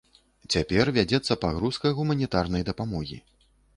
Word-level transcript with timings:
Цяпер 0.53 0.91
вядзецца 0.95 1.37
пагрузка 1.43 1.91
гуманітарнай 1.99 2.67
дапамогі. 2.71 3.23